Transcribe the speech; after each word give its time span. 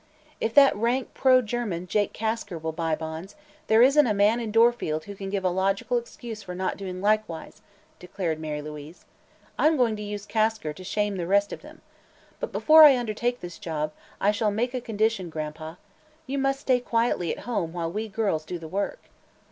"If 0.39 0.55
that 0.55 0.75
rank 0.75 1.13
pro 1.13 1.43
German, 1.43 1.85
Jake 1.85 2.11
Kasker, 2.11 2.57
will 2.57 2.71
buy 2.71 2.95
bonds, 2.95 3.35
there 3.67 3.83
isn't 3.83 4.07
a 4.07 4.15
man 4.15 4.39
in 4.39 4.51
Dorfield 4.51 5.03
who 5.03 5.13
can 5.13 5.29
give 5.29 5.43
a 5.45 5.49
logical 5.51 5.99
excuse 5.99 6.41
for 6.41 6.55
not 6.55 6.75
doing 6.75 7.03
likewise," 7.03 7.61
declared 7.99 8.39
Mary 8.39 8.63
Louise. 8.63 9.05
"I'm 9.59 9.77
going 9.77 9.95
to 9.97 10.01
use 10.01 10.25
Kasker 10.25 10.73
to 10.73 10.83
shame 10.83 11.17
the 11.17 11.27
rest 11.27 11.53
of 11.53 11.61
them. 11.61 11.81
But, 12.39 12.51
before 12.51 12.81
I 12.81 12.97
undertake 12.97 13.41
this 13.41 13.59
job, 13.59 13.93
I 14.19 14.31
shall 14.31 14.49
make 14.49 14.73
a 14.73 14.81
condition, 14.81 15.29
Gran'pa. 15.29 15.77
You 16.25 16.39
must 16.39 16.61
stay 16.61 16.79
quietly 16.79 17.31
at 17.31 17.43
home 17.45 17.71
while 17.71 17.91
we 17.91 18.07
girls 18.07 18.43
do 18.43 18.57
the 18.57 18.67
work." 18.67 19.03